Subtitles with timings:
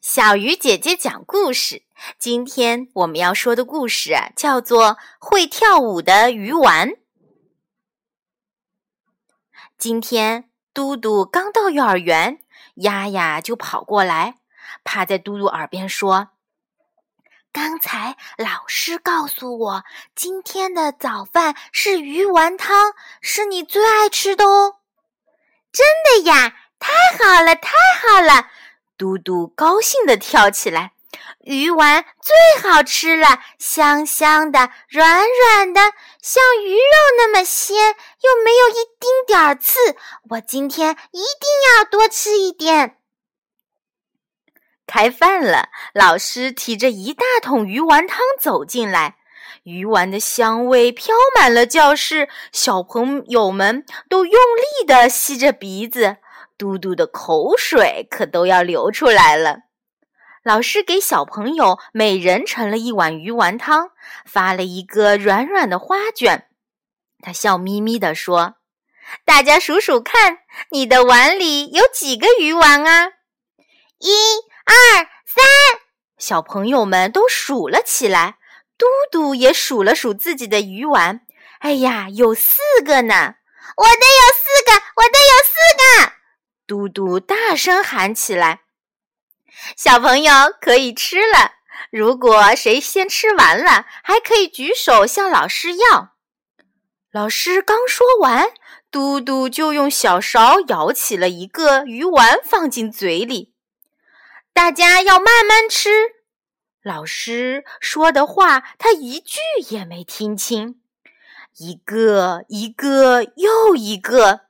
[0.00, 1.82] 小鱼姐姐讲故事。
[2.20, 6.90] 今天我们要说的故事，叫做《会跳舞的鱼丸》。
[9.76, 12.38] 今天嘟嘟刚到幼儿园，
[12.76, 14.38] 丫丫就跑过来，
[14.84, 16.28] 趴在嘟嘟耳边说
[17.52, 24.76] ：“刚才老师告诉我，今天的早饭是鱼丸汤，是你最爱吃的哦。”
[25.72, 28.48] 真的呀，太好了，太好了！
[28.98, 30.90] 嘟嘟高兴地跳起来，
[31.44, 35.80] 鱼丸最好吃了，香香的，软软的，
[36.20, 39.78] 像鱼肉那么鲜，又没有一丁点儿刺。
[40.30, 42.96] 我今天一定要多吃一点。
[44.84, 49.18] 开饭了，老师提着一大桶鱼丸汤走进来，
[49.62, 56.16] 鱼丸的香味飘满了教室，小朋友们都用力地吸着鼻子。
[56.58, 59.60] 嘟嘟的口水可都要流出来了。
[60.42, 63.90] 老师给小朋友每人盛了一碗鱼丸汤，
[64.26, 66.48] 发了一个软软的花卷。
[67.20, 68.56] 他笑眯眯地说
[69.24, 70.38] ：“大家数数看，
[70.70, 73.12] 你的碗里有几个鱼丸啊？”
[73.98, 74.10] 一、
[74.64, 74.74] 二、
[75.26, 75.44] 三，
[76.18, 78.36] 小朋友们都数了起来。
[78.78, 81.22] 嘟嘟也数了数自己的鱼丸，
[81.58, 83.34] 哎呀，有四个呢！
[83.76, 86.17] 我的有四个，我的有四个。
[86.68, 88.60] 嘟嘟大声喊起来
[89.74, 91.52] ：“小朋友可以吃了！
[91.90, 96.14] 如果谁先吃完了，还可以举手向老师要。”
[97.10, 98.50] 老师刚说完，
[98.90, 103.54] 嘟嘟就用小勺舀起了一个鱼丸放进嘴里。
[104.52, 105.88] 大家要慢慢吃。
[106.82, 109.38] 老师说的话，他一句
[109.70, 110.82] 也没听清。
[111.56, 114.47] 一个一个又一个。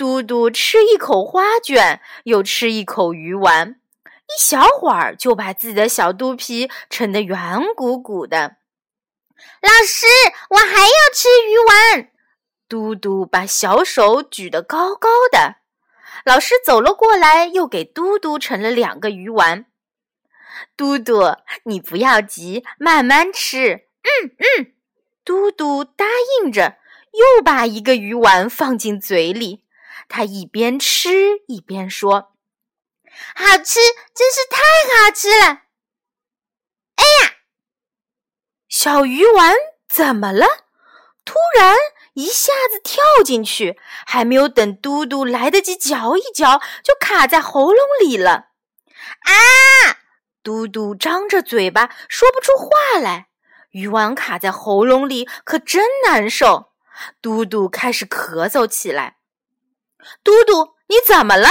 [0.00, 7.38] 嘟嘟吃一口花卷，又吃一口鱼丸，一小会儿就把自己的小肚皮撑得圆
[7.76, 8.56] 鼓鼓的。
[9.60, 10.06] 老师，
[10.48, 12.08] 我还要吃鱼丸。
[12.66, 15.56] 嘟嘟把小手举得高高的。
[16.24, 19.66] 老师走了过来，又给嘟嘟盛了两个鱼丸。
[20.78, 23.84] 嘟嘟，你不要急，慢慢吃。
[24.00, 24.72] 嗯嗯。
[25.26, 26.06] 嘟嘟答
[26.42, 26.78] 应着，
[27.12, 29.66] 又把一个鱼丸放进嘴里。
[30.08, 31.10] 他一边吃
[31.46, 32.32] 一边说
[33.34, 33.80] ：“好吃，
[34.14, 35.46] 真是太好吃了！”
[36.96, 37.34] 哎呀，
[38.68, 39.54] 小鱼丸
[39.88, 40.46] 怎么了？
[41.24, 41.76] 突然
[42.14, 48.50] 一下子跳进去，还没有等嘟嘟来得及嚼一嚼，就卡在喉咙里了。
[49.20, 49.32] 啊！
[50.42, 53.28] 嘟嘟张着嘴巴说不出话来，
[53.70, 56.72] 鱼丸卡在喉咙里可真难受。
[57.20, 59.19] 嘟嘟开始咳嗽起来。
[60.22, 61.48] 嘟嘟，你怎么了？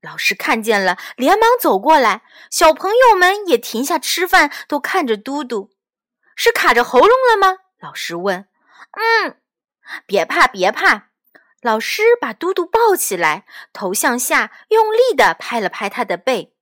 [0.00, 2.22] 老师看见了，连忙走过来。
[2.50, 5.70] 小朋友们也停下吃饭，都看着嘟嘟。
[6.34, 7.58] 是卡着喉咙了吗？
[7.80, 8.46] 老师问。
[8.92, 9.36] 嗯，
[10.06, 11.10] 别怕，别怕。
[11.60, 16.54] 老师把嘟嘟抱起来，头向下，用力地拍了拍他的背。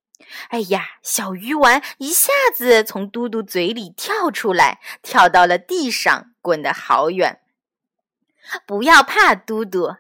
[0.49, 7.41] 哎呀，小鱼丸一下子从嘟嘟嘴里跳出来，跳到了地上，滚得好远。
[8.67, 9.95] 不要怕，嘟嘟。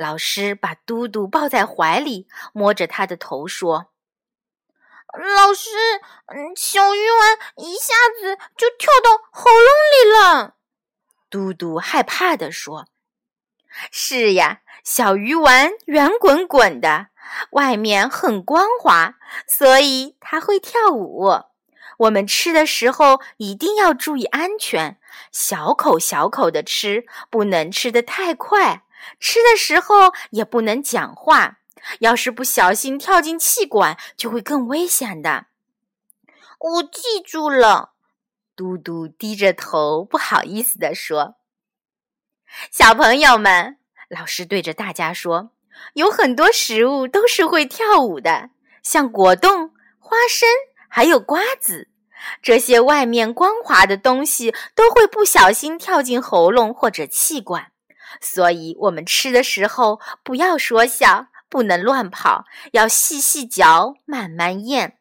[0.00, 3.90] 老师把嘟嘟抱在怀里，摸着他的头说
[5.12, 5.68] ：“老师，
[6.28, 10.54] 嗯小鱼丸一下子就跳到喉咙里了。”
[11.28, 12.86] 嘟嘟害怕地说
[13.92, 17.08] ：“是呀，小鱼丸圆滚滚的，
[17.50, 21.42] 外面很光滑，所以它会跳舞。
[21.98, 24.98] 我们吃的时候一定要注意安全，
[25.30, 28.84] 小口小口的吃，不能吃得太快。”
[29.18, 31.58] 吃的时候也不能讲话，
[32.00, 35.46] 要是不小心跳进气管，就会更危险的。
[36.58, 37.92] 我记住了。
[38.54, 41.36] 嘟嘟低着头，不好意思地说
[42.70, 43.78] ：“小朋友们，
[44.10, 45.52] 老师对着大家说，
[45.94, 48.50] 有很多食物都是会跳舞的，
[48.82, 50.46] 像果冻、花生，
[50.88, 51.88] 还有瓜子。
[52.42, 57.72] 这些外面光滑的东西都会不小心跳进喉咙或者气管。”
[58.20, 64.98] 所以，我们吃的时候不要说笑，不能乱跑，要细细嚼，慢慢咽。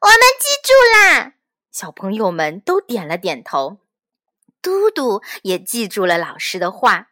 [0.00, 1.34] 我们记住啦！
[1.70, 3.78] 小朋友们都点了点头。
[4.60, 7.08] 嘟嘟也记住了老师的话。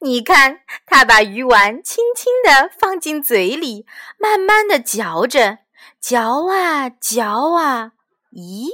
[0.00, 3.86] 你看，他把鱼丸轻轻地放进嘴里，
[4.18, 5.58] 慢慢地嚼着，
[6.00, 7.92] 嚼啊嚼啊。
[8.32, 8.70] 咦，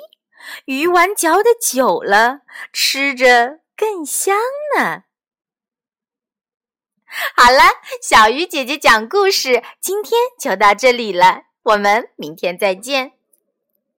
[0.66, 2.42] 鱼丸嚼得久了，
[2.72, 4.36] 吃着更香
[4.76, 5.02] 呢。
[7.36, 7.58] 好了，
[8.00, 13.19] 小鱼姐姐讲故事，今天就到这里了，我们明天再见。